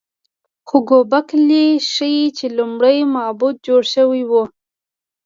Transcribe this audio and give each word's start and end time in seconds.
خو 0.67 0.77
ګوبک 0.89 1.27
لي 1.47 1.65
ښيي 1.91 2.25
چې 2.37 2.45
لومړی 2.57 2.97
معبد 3.13 3.55
جوړ 3.67 3.81
شوی 3.95 4.21
و. 4.29 4.31